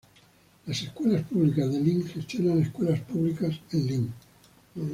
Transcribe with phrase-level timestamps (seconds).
[0.65, 4.13] Las Escuelas Públicas de Lynn gestiona escuelas públicas en Lynn.